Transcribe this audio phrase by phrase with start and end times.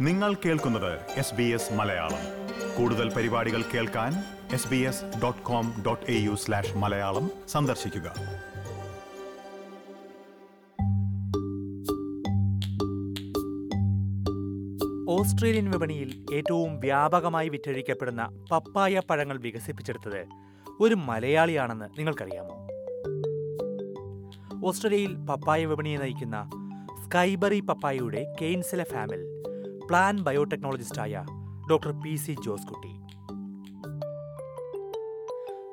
[0.00, 2.18] നിങ്ങൾ കേൾക്കുന്നത് S B S Malayalam.
[2.78, 4.12] കൂടുതൽ പരിപാടികൾ കേൾക്കാൻ
[4.52, 8.14] S B S dot com dot A U slash Malayalam സന്ദർശിക്കുക.
[15.08, 20.26] ഓസ്ട്രേലിയൻ വിപണിയിൽ ഏറ്റവും വ്യാപകമായി വിറ്റഴിക്കപ്പെടുന്ന പപ്പായ പഴങ്ങൾ വികസിപ്പിച്ചെടുത്തത്
[20.80, 22.68] ഒരു മലയാളിയാണെന്ന് നിങ്ങൾക്കറിയാമോ?
[24.66, 26.50] ഓസ്ട്രേലിയയിൽ പപ്പായ വിപണിയെ നയിക്കുന്ന
[27.04, 29.37] സ്കൈബറി പപ്പായയുടെ കെയ്ൻസിലെ ഫാമിൽ
[29.88, 31.24] plant ബയോടെക്നോളജിസ്റ്റായ
[31.70, 32.88] doctor P C Jose Kutty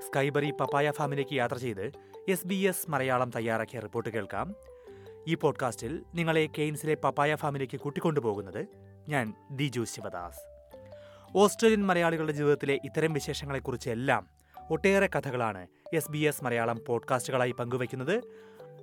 [0.08, 1.91] Skybury papaya ഫാമിലേക്ക് യാത്ര ചെയ്ത്
[2.28, 4.55] എസ് ബി എസ് മലയാളം തയ്യാറാക്കിയ റിപ്പോർട്ട് കേൾക്കാം.
[5.28, 8.66] ഈ പോഡ്കാസ്റ്റിൽ നിങ്ങളെ കെയ്ൻസിലെ പപ്പായ ഫാമിലേക്ക് കൂട്ടിക്കൊണ്ടുപോകുന്നത്
[9.10, 10.40] ഞാൻ ദിജു ശിവദാസ്.
[11.38, 14.27] ഓസ്ട്രേലിയൻ മലയാളികളുടെ ജീവിതത്തിലെ ഇത്തരം വിശേഷങ്ങളെക്കുറിച്ച് എല്ലാം
[14.72, 18.22] ഒട്ടേറെ കഥകളാണ് എസ് ബി എസ് മലയാളം പോഡ്കാസ്റ്റുകളായി പങ്കുവയ്ക്കുന്നത്.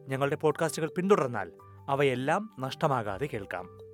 [0.08, 1.52] ഞങ്ങളുടെ പോഡ്കാസ്റ്റുകൾ പിന്തുടർന്നാൽ
[1.88, 3.91] അവയെല്ലാം നഷ്ടമാകാതെ കേൾക്കാം.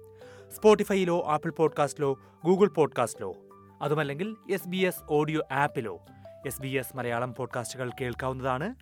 [0.54, 3.34] സ്പോട്ടിഫൈയിലോ ആപ്പിൾ പോഡ്കാസ്റ്റിലോ ഗൂഗിൾ പോഡ്കാസ്റ്റിലോ.
[3.82, 5.98] അതുമല്ലെങ്കിൽ എസ് ബി എസ് ഓഡിയോ ആപ്പിലോ.
[6.46, 8.74] എസ് ബി എസ് മലയാളം പോഡ്കാസ്റ്റുകൾ കേൾക്കാവുന്നതാണ്.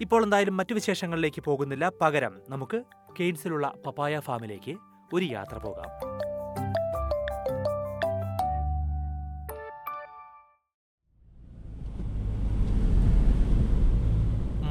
[0.00, 1.92] ഇപ്പോൾ എന്തായാലും മറ്റു വിശേഷങ്ങളിലേക്ക് പോകുന്നില്ല.
[2.00, 2.82] പകരം നമുക്ക്
[3.20, 4.76] കെയ്ൻസിലുള്ള പപ്പായ ഫാമിലേക്ക്
[5.12, 5.88] ഒരു യാത്ര പോകാം.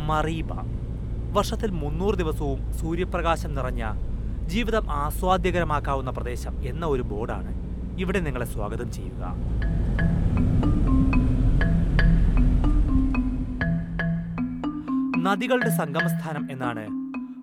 [0.07, 0.49] മറീബ.
[1.31, 4.12] വർഷത്തിൽ മുന്നൂറ് ദിവസവും സൂര്യപ്രകാശം നിറഞ്ഞ
[4.47, 7.51] ജീവിതം ആസ്വാദ്യകരമാക്കാവുന്ന പ്രദേശം എന്ന ഒരു ബോർഡാണ്.
[7.99, 9.35] ഇവിടെ നിങ്ങളെ സ്വാഗതം ചെയ്യുക.
[15.17, 16.87] നദികളുടെ സംഗമസ്ഥാനം എന്നാണ്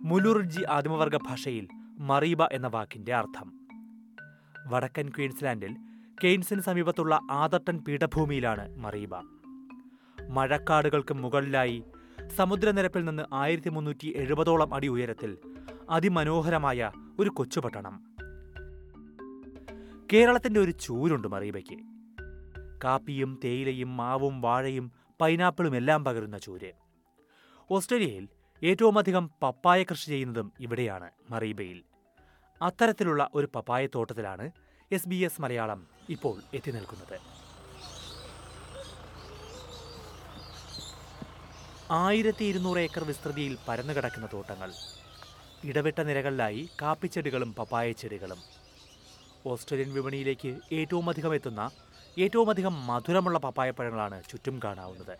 [0.07, 3.53] മുലുർജി ആദിമവർഗ ഭാഷയിൽ മറീബ എന്ന വാക്കിന്റെ അർത്ഥം.
[4.67, 5.77] വടക്കൻ ക്വീൻസ്ലാൻഡിൽ
[6.25, 9.11] കെയ്ൻസിന് സമീപത്തുള്ള ആദർട്ടൺ പീഠഭൂമിയിലാണ് മറീബ.
[10.29, 11.83] മഴക്കാടുകൾക്ക് മുകളിലായി
[12.37, 15.39] സമുദ്രനിരപ്പിൽ നിന്ന് ആയിരത്തി മുന്നൂറ്റി എഴുപതോളം അടി ഉയരത്തിൽ
[15.91, 17.95] അതിമനോഹരമായ ഒരു കൊച്ചുപട്ടണം
[20.13, 21.79] കേരളത്തിന്റെ ഒരു ചൂരുണ്ട് മറീബയ്ക്ക്
[22.85, 26.73] കാപ്പിയും തേയിലയും മാവും വാഴയും പൈനാപ്പിളും എല്ലാം പകരുന്ന ചൂര്.
[27.71, 28.29] ഓസ്ട്രേലിയയിൽ
[28.65, 31.83] ഏറ്റവും അധികം പപ്പായ കൃഷി ചെയ്യുന്നതും ഇവിടെയാണ് മറീബയിൽ
[32.63, 34.51] അത്തരത്തിലുള്ള ഒരു പപ്പായ തോട്ടത്തിലാണ്
[34.93, 37.19] എസ് ബി എസ് മലയാളം ഇപ്പോൾ എത്തി നിൽക്കുന്നത്.
[41.91, 44.73] ആയിരത്തി ഇരുന്നൂറ് ഏക്കർ വിസ്തൃതിയിൽ പരന്നു കിടക്കുന്ന തോട്ടങ്ങൾ
[45.65, 48.41] ഇടവിട്ട നിരകളിലായി കാപ്പിച്ചെടികളും പപ്പായ ചെടികളും.
[49.47, 51.71] ഓസ്ട്രേലിയൻ വിപണിയിലേക്ക് ഏറ്റവും അധികം എത്തുന്ന
[52.19, 55.19] ഏറ്റവും അധികം മധുരമുള്ള പപ്പായ പഴങ്ങളാണ് ചുറ്റും കാണാവുന്നത്.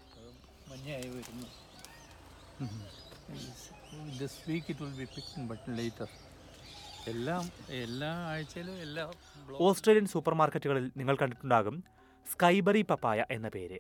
[8.33, 9.13] ആഴ്ചയിലും എല്ലാ
[9.61, 11.85] ഓസ്ട്രേലിയൻ സൂപ്പർ മാർക്കറ്റുകളിൽ നിങ്ങൾ കണ്ടിട്ടുണ്ടാകും
[12.33, 13.79] സ്കൈബറി പപ്പായ എന്ന പേര്.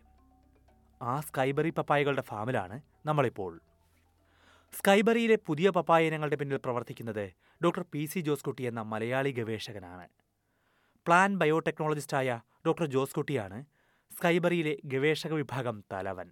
[1.02, 3.60] ആ സ്കൈബറി പപ്പായകളുടെ ഫാമിലാണ് നമ്മളിപ്പോൾ.
[4.72, 7.24] സ്കൈബറിയിലെ പുതിയ പപ്പായ ഇനങ്ങളുടെ പിന്നിൽ പ്രവർത്തിക്കുന്നത്
[7.64, 10.06] doctor P C Jose Kutty എന്ന മലയാളി ഗവേഷകനാണ്.
[11.06, 13.58] പ്ലാൻ ബയോടെക്നോളജിസ്റ്റായ ഡോക്ടർ ജോസ്കുട്ടിയാണ്
[14.18, 16.28] സ്കൈബറിയിലെ ഗവേഷക വിഭാഗം തലവൻ.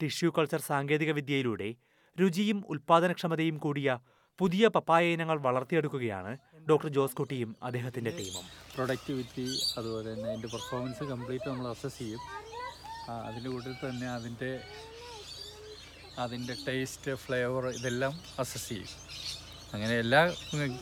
[0.00, 1.68] ടിഷ്യൂ കൾച്ചർ സാങ്കേതിക വിദ്യയിലൂടെ
[2.20, 3.98] രുചിയും ഉൽപാദനക്ഷമതയും കൂടിയ
[4.38, 6.32] പുതിയ പപ്പായ ഇനങ്ങൾ വളർത്തിയെടുക്കുകയാണ്
[6.68, 8.46] ഡോക്ടർ ജോസ് കുട്ടിയും അദ്ദേഹത്തിന്റെ ടീമും.
[8.74, 9.48] പ്രൊഡക്ടിവിറ്റി
[9.78, 12.22] അതുപോലെ തന്നെ അതിന്റെ പെർഫോമൻസ് കംപ്ലീറ്റ് നമ്മൾ അസസ് ചെയ്യും.
[13.28, 14.50] അതിന്റെ കൂട്ടത്തിൽ തന്നെ അതിന്റെ
[16.18, 18.90] അതിന്റെ ടേസ്റ്റ് ഫ്ലേവർ ഇതെല്ലാം അസസ് ചെയ്യും.
[19.74, 20.22] അങ്ങനെ എല്ലാ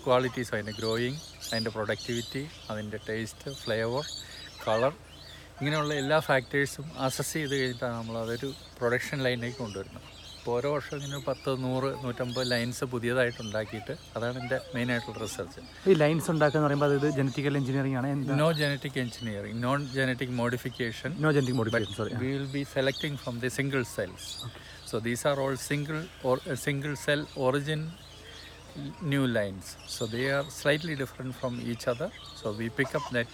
[0.05, 4.05] ക്വാളിറ്റീസും അതിന്റെ ഗ്രോയിങ് അതിന്റെ പ്രൊഡക്ടിവിറ്റി അതിന്റെ ടേസ്റ്റ് ഫ്ലേവർ
[4.67, 4.93] കളർ
[5.61, 10.07] ഇങ്ങനെയുള്ള എല്ലാ ഫാക്ടേഴ്സും അസസ് ചെയ്ത് കഴിഞ്ഞിട്ടാണ് നമ്മൾ അതൊരു പ്രൊഡക്ഷൻ ലൈനിലേക്ക് കൊണ്ടുവരുന്നത്.
[10.39, 15.61] അപ്പോൾ ഓരോ വർഷം ഇങ്ങനെ പത്ത് നൂറ് നൂറ്റമ്പത് ലൈൻസ് പുതിയതായിട്ട് ഉണ്ടാക്കിയിട്ട് അതാണ് എന്റെ മെയിനായിട്ടുള്ള റിസർച്ച്
[15.91, 18.09] ഈ ലൈൻസ് ഉണ്ടാക്കുക എന്ന് പറയുമ്പോൾ അത് ജനറ്റിക്കൽ എഞ്ചിനീയറിംഗ് ആണ്.
[18.41, 21.11] No genetic engineering non genetic modification.
[21.25, 24.31] No genetic modification sorry will be selecting from the single cells.
[24.89, 27.81] So these are all single or uh, single cell origin
[29.03, 29.77] new lines.
[29.87, 32.11] So they are slightly different from each other.
[32.37, 33.27] So we pick up that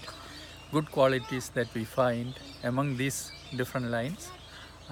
[0.72, 2.32] good qualities that we find
[2.64, 3.18] among these
[3.60, 4.22] different lines.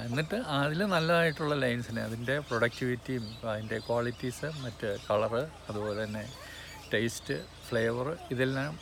[0.02, 6.22] എന്നിട്ട് അതിൽ നല്ലതായിട്ടുള്ള ലൈൻസിനെ അതിന്റെ പ്രൊഡക്ടിവിറ്റിയും അതിന്റെ qualities മറ്റ് colour അതുപോലെ തന്നെ
[6.92, 7.36] taste
[7.66, 8.72] flavour ഇതെല്ലാം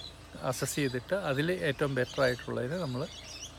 [0.51, 3.03] assess ചെയ്തിട്ട് അതിൽ ഏറ്റവും ബെറ്റർ ആയിട്ടുള്ളതിന് നമ്മൾ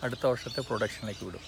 [0.06, 1.44] അടുത്ത വർഷത്തെ പ്രൊഡക്ഷനിലേക്ക് വിടും.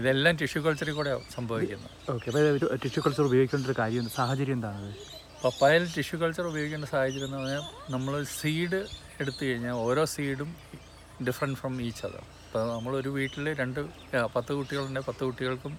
[0.00, 1.88] ഇതെല്ലാം ടിഷ്യൂ കൾച്ചറിൽ കൂടെ സംഭവിക്കുന്നു.
[2.14, 4.88] ഓക്കെ അപ്പോൾ ടിഷ്യൂ കൾച്ചർ ഉപയോഗിക്കേണ്ട ഒരു കാര്യം സാഹചര്യം എന്താണ്
[5.44, 7.64] പപ്പായയിൽ ടിഷ്യൂ കൾച്ചർ ഉപയോഗിക്കേണ്ട സാഹചര്യം എന്ന് പറഞ്ഞാൽ
[7.94, 8.80] നമ്മൾ സീഡ്
[9.22, 10.50] എടുത്തു കഴിഞ്ഞാൽ ഓരോ സീഡും
[11.26, 13.80] ഡിഫറെന്റ് ഫ്രം ഈച്ച് അതർ ഇപ്പോൾ നമ്മളൊരു വീട്ടിൽ രണ്ട്
[14.34, 15.74] പത്ത് കുട്ടികളുണ്ടെങ്കിൽ പത്ത് കുട്ടികൾക്കും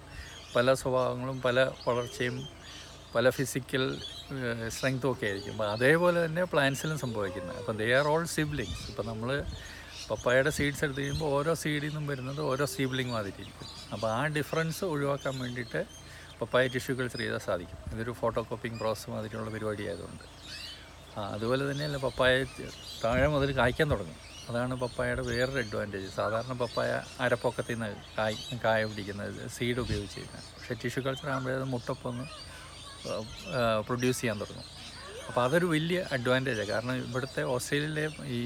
[0.54, 1.58] പല സ്വഭാവങ്ങളും പല
[1.88, 2.36] വളർച്ചയും
[3.14, 3.84] പല ഫിസിക്കൽ
[4.74, 5.62] സ്ട്രെങ്ത്തും ഒക്കെ ആയിരിക്കും.
[5.74, 7.58] അതേപോലെ തന്നെ പ്ലാന്റ്സിലും സംഭവിക്കുന്നത്.
[7.60, 9.30] അപ്പോൾ ദേ ആർ ഓൾ സിബ്ലിങ്സ് ഇപ്പോൾ നമ്മൾ
[10.10, 13.66] പപ്പായയുടെ സീഡ്സ് എടുത്ത് കഴിയുമ്പോൾ ഓരോ സീഡിൽ നിന്നും വരുന്നത് ഓരോ സീബ്ലിംഗ് മാതിരിയിരിക്കും.
[13.94, 15.80] അപ്പോൾ ആ ഡിഫറൻസ് ഒഴിവാക്കാൻ വേണ്ടിയിട്ട്
[16.40, 17.78] പപ്പായ ടിഷ്യൂ കൾച്ചർ ചെയ്താൽ സാധിക്കും.
[17.92, 20.24] ഇതൊരു ഫോട്ടോ കോപ്പിംഗ് പ്രോസസ്സ് മാതിരിയുള്ള പരിപാടി ആയതുകൊണ്ട്.
[21.36, 22.32] അതുപോലെ തന്നെയല്ല പപ്പായ
[23.04, 24.18] താഴെ മുതൽ കായ്ക്കാൻ തുടങ്ങും.
[24.50, 26.90] അതാണ് പപ്പായയുടെ വേറൊരു അഡ്വാന്റേജ് സാധാരണ പപ്പായ
[27.24, 27.88] അരപ്പൊക്കത്തിൽ നിന്ന്
[28.18, 30.44] കായ് കായ പിടിക്കുന്നത് സീഡ് ഉപയോഗിച്ച് കഴിഞ്ഞാൽ.
[30.54, 32.26] പക്ഷേ ടിഷ്യൂ കൾച്ചർ ആകുമ്പോഴത് മുട്ടപ്പൊന്ന്
[33.88, 34.68] പ്രൊഡ്യൂസ് ചെയ്യാൻ തുടങ്ങും.
[35.28, 38.06] അപ്പോൾ അതൊരു വലിയ അഡ്വാന്റേജാണ് കാരണം ഇവിടുത്തെ ഓസ്ട്രേലിയയിലെ
[38.38, 38.40] ഈ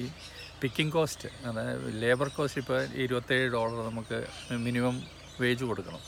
[0.62, 4.18] പിക്കിംഗ് കോസ്റ്റ് അതായത് ലേബർ കോസ്റ്റ് ഇപ്പോൾ ഇരുപത്തേഴ് ഡോളർ നമുക്ക്
[4.66, 4.96] മിനിമം
[5.42, 6.02] വേജ് കൊടുക്കണം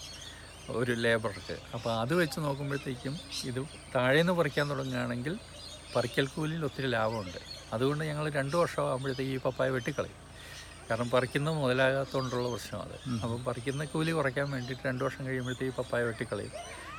[0.80, 1.56] ഒരു ലേബർക്ക്.
[1.76, 3.14] അപ്പോൾ അത് വെച്ച് നോക്കുമ്പോഴത്തേക്കും
[3.50, 3.58] ഇത്
[3.94, 5.34] താഴേന്ന് പറിക്കാൻ തുടങ്ങുകയാണെങ്കിൽ
[5.94, 7.40] പറിക്കൽ കൂലിയിൽ ഒത്തിരി ലാഭമുണ്ട്.
[7.74, 10.20] അതുകൊണ്ട് ഞങ്ങൾ രണ്ട് വർഷം ആകുമ്പോഴത്തേക്ക് ഈ പപ്പായ വെട്ടിക്കളയും.
[10.88, 12.96] കാരണം പറിക്കുന്നത് മുതലാകാത്തതുകൊണ്ടുള്ള പ്രശ്നമാണ് അത്.
[13.24, 16.54] അപ്പം പറിക്കുന്ന കൂലി കുറയ്ക്കാൻ വേണ്ടിയിട്ട് രണ്ട് വർഷം കഴിയുമ്പോഴത്തേക്ക് ഈ പപ്പായ വെട്ടിക്കളയും.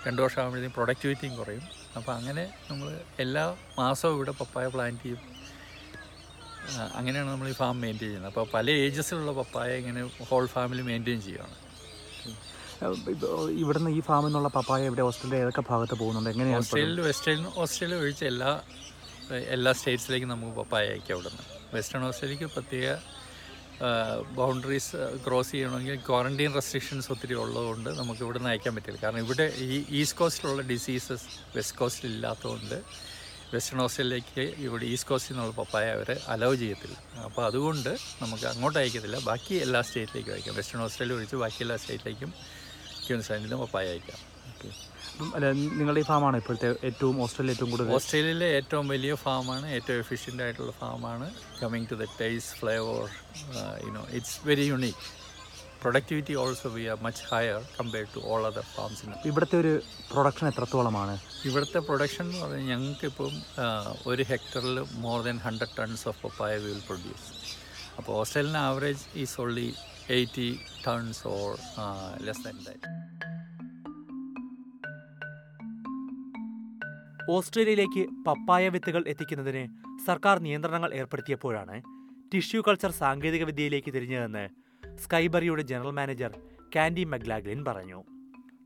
[0.07, 1.65] രണ്ട് വർഷം ആകുമ്പോഴത്തേക്കും പ്രൊഡക്ടിവിറ്റിയും കുറയും.
[1.97, 2.87] അപ്പോൾ അങ്ങനെ നമ്മൾ
[3.25, 3.45] എല്ലാ
[3.79, 5.21] മാസവും ഇവിടെ പപ്പായ പ്ലാന്റ് ചെയ്യും.
[6.97, 8.31] അങ്ങനെയാണ് നമ്മൾ ഈ ഫാം മെയിന്റെയിൻ ചെയ്യുന്നത്.
[8.31, 11.55] അപ്പോൾ പല ഏജസിലുള്ള പപ്പായ ഇങ്ങനെ ഹോൾ ഫാമിലി മെയിന്റെയിൻ ചെയ്യുകയാണ്
[13.63, 16.29] ഇവിടുന്ന് ഈ ഫാമിൽ നിന്നുള്ള പപ്പായ ഇവിടെ ഓസ്ട്രേലിയ ഏതൊക്കെ ഭാഗത്ത് പോകുന്നുണ്ട്?
[16.33, 18.49] എങ്ങനെയാണ് ഓസ്ട്രേലിയയിൽ വെസ്റ്റേൺ ഓസ്ട്രേലിയ ഒഴിച്ച് എല്ലാ
[19.55, 21.43] എല്ലാ സ്റ്റേറ്റ്സിലേക്കും നമുക്ക് പപ്പായ അയക്കാം അവിടുന്ന്
[21.75, 22.97] വെസ്റ്റേൺ ഓസ്ട്രേലിയക്ക് പ്രത്യേക
[24.39, 28.99] ബൗണ്ടറീസ് ക്രോസ് ചെയ്യണമെങ്കിൽ ക്വാറന്റൈൻ റെസ്ട്രിക്ഷൻസ് ഒത്തിരി ഉള്ളതുകൊണ്ട് നമുക്ക് ഇവിടെ നിന്ന് അയക്കാൻ പറ്റില്ല.
[29.03, 31.25] കാരണം ഇവിടെ ഈ ഈസ്റ്റ് കോസ്റ്റിലുള്ള ഡിസീസസ്
[31.55, 32.77] വെസ്റ്റ് കോസ്റ്റിൽ ഇല്ലാത്തതുകൊണ്ട്
[33.53, 36.95] വെസ്റ്റേൺ ഓസ്ട്രേലിയയ്ക്ക് ഇവിടെ ഈസ്റ്റ് കോസ്റ്റിൽ നിന്നുള്ള പപ്പായ അവർ അലോ ചെയ്യത്തില്ല.
[37.27, 39.17] അപ്പോൾ അതുകൊണ്ട് നമുക്ക് അങ്ങോട്ട് അയക്കത്തില്ല.
[39.29, 40.55] ബാക്കി എല്ലാ സ്റ്റേറ്റിലേക്കും അയക്കാം.
[40.59, 42.31] വെസ്റ്റേൺ ഓസ്ട്രേലിയ ഒഴിച്ച് ബാക്കി എല്ലാ സ്റ്റേറ്റിലേക്കും
[43.07, 44.21] ക്യൂൻസ്ലാൻഡിലും പപ്പായ അയക്കാം.
[45.11, 45.47] അപ്പം അല്ല
[45.79, 47.91] നിങ്ങളുടെ ഈ ഫാമാണ് ഇപ്പോഴത്തെ ഏറ്റവും ഓസ്ട്രേലിയ ഏറ്റവും കൂടുതൽ?
[47.97, 51.27] ഓസ്ട്രേലിയയിലെ ഏറ്റവും വലിയ ഫാമാണ് ഏറ്റവും എഫിഷ്യന്റ് ആയിട്ടുള്ള ഫാമാണ്
[51.61, 53.03] coming to the taste flavour
[53.85, 55.05] you know it's very unique
[55.85, 59.73] productivity also we are much higher compared to all other farms in ഇവിടുത്തെ ഒരു
[60.11, 61.15] പ്രൊഡക്ഷൻ എത്രത്തോളമാണ്?
[61.45, 63.33] ഇവിടുത്തെ പ്രൊഡക്ഷൻ എന്ന് പറഞ്ഞാൽ ഞങ്ങൾക്കിപ്പം
[64.05, 67.27] ഒരു ഹെക്ടറിൽ more than hundred tons of papaya we will produce
[67.97, 69.67] അപ്പോൾ Australian average is only
[70.09, 70.49] eighty
[70.87, 71.51] tons or
[72.21, 72.91] less than that
[77.31, 79.63] ഓസ്ട്രേലിയയിലേക്ക് പപ്പായ വിത്തുകൾ എത്തിക്കുന്നതിന്
[80.05, 81.75] സർക്കാർ നിയന്ത്രണങ്ങൾ ഏർപ്പെടുത്തിയപ്പോഴാണ്
[82.31, 84.43] ടിഷ്യൂ കൾച്ചർ സാങ്കേതിക വിദ്യയിലേക്ക് തിരിഞ്ഞതെന്ന്
[85.03, 86.31] സ്കൈബറിയുടെ ജനറൽ മാനേജർ
[86.75, 88.03] കാൻഡി മഗ്ലാഗ്ലിൻ പറഞ്ഞു.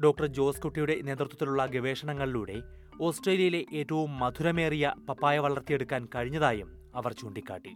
[0.04, 2.62] ഡോക്ടർ ജോസ് കുട്ടിയുടെ നേതൃത്വത്തിലുള്ള ഗവേഷണങ്ങളിലൂടെ
[3.02, 7.70] ഓസ്ട്രേലിയയിലെ ഏറ്റവും മധുരമേറിയ പപ്പായ വളർത്തിയെടുക്കാൻ കഴിഞ്ഞതായും അവർ ചൂണ്ടിക്കാട്ടി.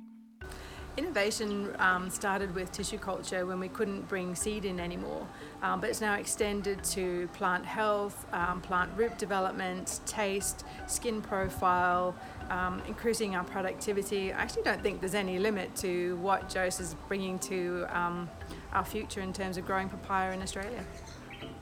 [0.96, 5.26] Innovation um, started with tissue culture when we couldn't bring seed in anymore,
[5.64, 12.14] um, but it's now extended to plant health, um, plant root development, taste, skin profile,
[12.52, 14.32] um, increasing our productivity.
[14.32, 18.30] I actually don't think there's any limit to what Jose is bringing to um,
[18.72, 20.86] our future in terms of growing papaya in Australia.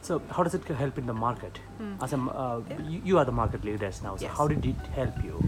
[0.01, 1.57] So how does it help in the market?
[2.01, 4.18] As a, uh, you, you are the market leaders now.
[4.18, 4.38] So Yes.
[4.38, 5.42] how did it help you?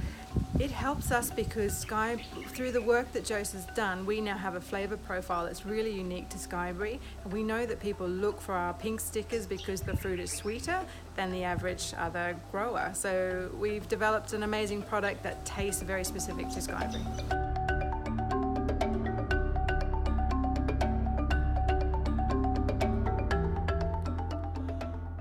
[0.59, 2.17] It helps us because Sky,
[2.49, 5.93] through the work that Jose has done, we now have a flavour profile that's really
[5.93, 6.99] unique to Skyberry.
[7.23, 10.81] And we know that people look for our pink stickers because the fruit is sweeter
[11.15, 12.91] than the average other grower.
[12.93, 17.05] So we've developed an amazing product that tastes very specific to Skyberry.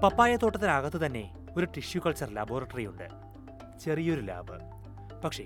[0.01, 1.21] പപ്പായ തോട്ടത്തിനകത്ത് തന്നെ
[1.57, 3.07] ഒരു tissue culture laboratory ഉണ്ട്
[3.83, 4.57] ചെറിയൊരു lab
[5.24, 5.44] പക്ഷേ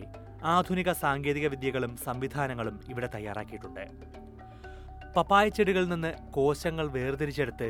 [0.53, 3.85] ആധുനിക സാങ്കേതിക വിദ്യകളും സംവിധാനങ്ങളും ഇവിടെ തയ്യാറാക്കിയിട്ടുണ്ട്.
[5.17, 7.69] പപ്പായ ചെടികളിൽ നിന്ന് കോശങ്ങൾ വേർതിരിച്ചെടുത്ത്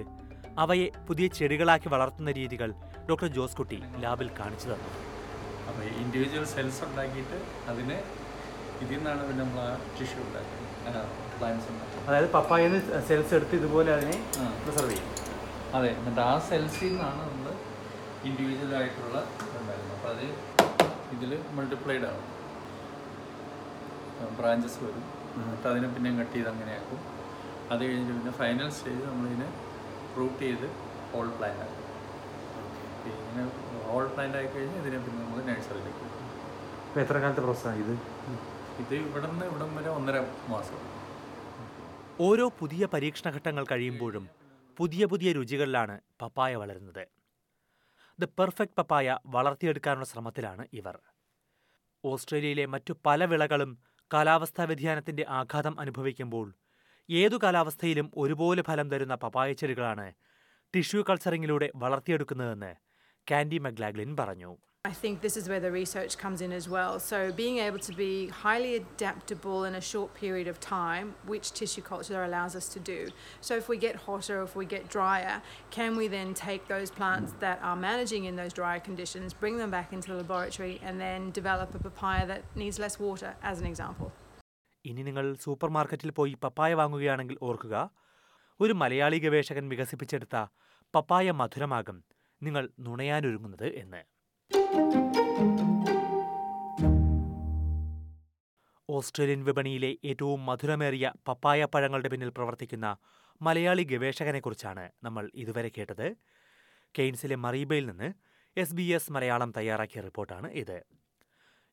[0.62, 2.70] അവയെ പുതിയ ചെടികളാക്കി വളർത്തുന്ന രീതികൾ
[3.08, 4.91] ഡോക്ടർ ജോസ് കുട്ടി ലാബിൽ കാണിച്ചു തന്നു.
[5.69, 7.38] അപ്പോൾ ഇൻഡിവിജ്വൽ സെൽസ് ഉണ്ടാക്കിയിട്ട്
[7.71, 7.97] അതിന്
[8.85, 11.07] ഇതിൽ നിന്നാണ് പിന്നെ നമ്മൾ ആ ടിഷ്യൂ ഉണ്ടാക്കുന്നത്
[11.38, 12.62] പ്ലാന്റ്സ് ഉണ്ടാക്കുന്നത് അതായത് പപ്പായ
[13.09, 14.16] സെൽസ് എടുത്ത് ഇതുപോലെ അതിനെ.
[14.64, 15.12] പ്രിസർവ് ചെയ്യും
[15.76, 17.49] അതെ എന്നിട്ട് ആ സെൽസിൽ നിന്നാണ് നമ്മൾ
[18.28, 19.19] ഇൻഡിവിജ്വൽ ആയിട്ടുള്ള
[21.16, 22.26] ഇതിൽ മൾട്ടിപ്ലൈഡ് ആവും.
[24.38, 25.04] ബ്രാഞ്ചസ് വരും.
[25.38, 27.00] എന്നിട്ട് അതിനെ പിന്നെ കട്ട് ചെയ്ത് അങ്ങനെയാക്കും.
[27.73, 29.49] അത് കഴിഞ്ഞിട്ട് പിന്നെ ഫൈനൽ സ്റ്റേജ് നമ്മളിതിനെ
[30.18, 30.66] റൂട്ട് ചെയ്ത്
[31.12, 31.82] ഹോൾ പ്ലാൻ ആക്കും.
[33.11, 33.44] ഇങ്ങനെ
[33.88, 36.04] ഹോൾ പ്ലാൻ ആയി കഴിഞ്ഞാൽ ഇതിനെ പിന്നെ നമ്മൾ നഴ്സറിയിലേക്ക്
[36.87, 37.94] ഇപ്പോൾ എത്ര കാലത്തെ പ്രോസസ്സാണ് ഇത്?
[38.82, 40.18] ഇത് ഇവിടെ നിന്ന് ഇവിടം വരെ ഒന്നര
[40.54, 40.78] മാസം.
[42.26, 44.25] ഓരോ പുതിയ പരീക്ഷണഘട്ടങ്ങൾ കഴിയുമ്പോഴും
[44.78, 47.04] പുതിയ പുതിയ രുചികളിലാണ് പപ്പായ വളരുന്നത്.
[48.18, 50.96] ദ പെർഫെക്റ്റ് പപ്പായ വളർത്തിയെടുക്കാനുള്ള ശ്രമത്തിലാണ് ഇവർ.
[52.04, 53.78] ഓസ്ട്രേലിയയിലെ മറ്റു പല വിളകളും
[54.12, 56.54] കാലാവസ്ഥാ വ്യതിയാനത്തിന്റെ ആഘാതം അനുഭവിക്കുമ്പോൾ
[57.11, 60.12] ഏതു കാലാവസ്ഥയിലും ഒരുപോലെ ഫലം തരുന്ന പപ്പായ ചെടികളാണ്
[60.75, 62.73] ടിഷ്യൂ കൾച്ചറിങ്ങിലൂടെ വളർത്തിയെടുക്കുന്നതെന്ന്
[63.30, 64.50] കാൻഡി മഗ്ലാഗ്ലിൻ പറഞ്ഞു.
[64.88, 66.93] I think this is where the research comes in as well.
[67.02, 71.83] So, being able to be highly adaptable in a short period of time, which tissue
[71.83, 72.99] culture allows us to do.
[73.40, 75.37] So, if we get hotter, if we get drier,
[75.71, 79.71] can we then take those plants that are managing in those drier conditions, bring them
[79.71, 83.69] back into the laboratory, and then develop a papaya that needs less water, as an
[83.73, 84.09] example?
[84.85, 87.76] ഇനി നിങ്ങൾ super മാർക്കറ്റിൽ പോയി പപ്പായ വാങ്ങുകയാണെങ്കിൽ ഓർക്കുക
[88.61, 90.37] ഒരു മലയാളി ഗവേഷകൻ വികസിപ്പിച്ചെടുത്ത
[90.95, 91.99] പപ്പായ മധുരമാകും
[92.43, 94.00] നിങ്ങൾ നുണയാനൊരുങ്ങുന്നത് എന്ന്
[98.90, 102.96] ഓസ്ട്രേലിയൻ വിപണിയിലെ ഏറ്റവും മധുരമേറിയ പപ്പായ പഴങ്ങളുടെ പിന്നിൽ പ്രവർത്തിക്കുന്ന
[103.42, 106.16] മലയാളി ഗവേഷകനെക്കുറിച്ചാണ് നമ്മൾ ഇതുവരെ കേട്ടത്.
[106.99, 108.12] കെയ്ൻസിലെ മറീബയിൽ നിന്ന്
[108.56, 110.82] എസ് ബി എസ് മലയാളം തയ്യാറാക്കിയ റിപ്പോർട്ടാണ് ഇത്.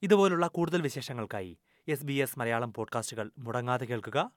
[0.02, 1.58] ഇതുപോലുള്ള കൂടുതൽ വിശേഷങ്ങൾക്കായി
[1.88, 4.32] എസ് ബി എസ് മലയാളം പോഡ്കാസ്റ്റുകൾ മുടങ്ങാതെ കേൾക്കുക.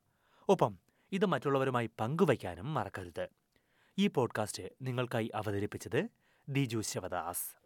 [0.49, 0.79] ഒപ്പം
[1.13, 3.29] ഇത് മറ്റുള്ളവരുമായി പങ്കുവയ്ക്കാനും മറക്കരുത്.
[3.99, 6.09] ഈ പോഡ്കാസ്റ്റ് നിങ്ങൾക്കായി അവതരിപ്പിച്ചത്
[6.49, 7.66] ദിജു ശിവദാസ്.